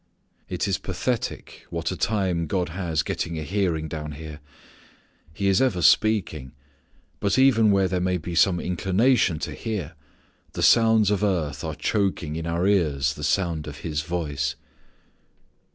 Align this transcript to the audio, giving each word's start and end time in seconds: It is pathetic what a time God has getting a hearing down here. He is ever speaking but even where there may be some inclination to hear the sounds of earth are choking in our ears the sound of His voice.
It 0.49 0.67
is 0.67 0.79
pathetic 0.79 1.67
what 1.69 1.91
a 1.91 1.95
time 1.95 2.47
God 2.47 2.69
has 2.69 3.03
getting 3.03 3.37
a 3.37 3.43
hearing 3.43 3.87
down 3.87 4.13
here. 4.13 4.39
He 5.31 5.47
is 5.47 5.61
ever 5.61 5.83
speaking 5.83 6.53
but 7.19 7.37
even 7.37 7.69
where 7.69 7.87
there 7.87 7.99
may 7.99 8.17
be 8.17 8.33
some 8.33 8.59
inclination 8.59 9.37
to 9.37 9.53
hear 9.53 9.93
the 10.53 10.63
sounds 10.63 11.11
of 11.11 11.23
earth 11.23 11.63
are 11.63 11.75
choking 11.75 12.35
in 12.35 12.47
our 12.47 12.65
ears 12.65 13.13
the 13.13 13.23
sound 13.23 13.67
of 13.67 13.81
His 13.85 14.01
voice. 14.01 14.55